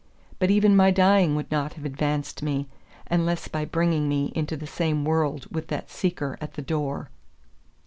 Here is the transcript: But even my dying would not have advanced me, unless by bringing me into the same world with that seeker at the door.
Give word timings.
But 0.39 0.49
even 0.49 0.75
my 0.75 0.89
dying 0.89 1.35
would 1.35 1.51
not 1.51 1.73
have 1.73 1.85
advanced 1.85 2.41
me, 2.41 2.67
unless 3.05 3.47
by 3.47 3.65
bringing 3.65 4.09
me 4.09 4.33
into 4.35 4.57
the 4.57 4.65
same 4.65 5.05
world 5.05 5.45
with 5.51 5.67
that 5.67 5.91
seeker 5.91 6.39
at 6.41 6.53
the 6.55 6.63
door. 6.63 7.11